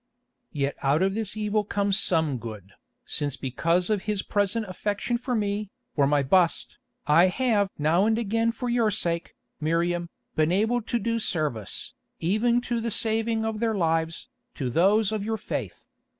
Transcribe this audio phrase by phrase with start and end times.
[0.51, 2.71] "Yet out of this evil comes some good,
[3.05, 8.17] since because of his present affection for me, or my bust, I have now and
[8.17, 13.59] again for your sake, Miriam, been able to do service, even to the saving of
[13.59, 15.85] their lives, to those of your faith.